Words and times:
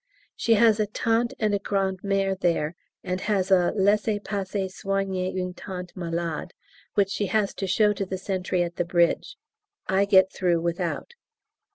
She 0.35 0.55
has 0.55 0.79
a 0.79 0.87
tante 0.87 1.35
and 1.39 1.53
a 1.53 1.59
grandmère 1.59 2.39
there, 2.39 2.73
and 3.03 3.21
has 3.21 3.51
a 3.51 3.71
"laisser 3.75 4.19
passer 4.19 4.67
soigner 4.67 5.29
une 5.37 5.53
tante 5.53 5.93
malade" 5.95 6.55
which 6.95 7.11
she 7.11 7.27
has 7.27 7.53
to 7.53 7.67
show 7.67 7.93
to 7.93 8.07
the 8.07 8.17
sentry 8.17 8.63
at 8.63 8.77
the 8.77 8.83
bridge. 8.83 9.37
I 9.87 10.05
get 10.05 10.31
through 10.33 10.59
without. 10.61 11.13